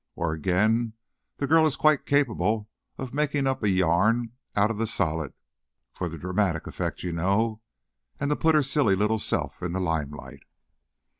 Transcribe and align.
Or, 0.15 0.33
again, 0.33 0.93
the 1.37 1.45
girl 1.45 1.67
is 1.67 1.75
quite 1.75 2.07
capable 2.07 2.67
of 2.97 3.13
making 3.13 3.45
up 3.45 3.61
a 3.61 3.69
yarn 3.69 4.31
out 4.55 4.71
of 4.71 4.79
the 4.79 4.87
solid. 4.87 5.31
For 5.93 6.09
the 6.09 6.17
dramatic 6.17 6.65
effect, 6.65 7.03
you 7.03 7.11
know, 7.13 7.61
and 8.19 8.31
to 8.31 8.35
put 8.35 8.55
her 8.55 8.63
silly 8.63 8.95
little 8.95 9.19
self 9.19 9.61
in 9.61 9.73
the 9.73 9.79
limelight." 9.79 10.41